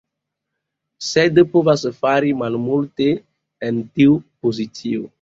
Sed 1.07 1.37
povis 1.51 1.85
fari 1.99 2.35
malmulte 2.41 3.13
en 3.71 3.83
tiu 3.99 4.21
pozicio. 4.25 5.09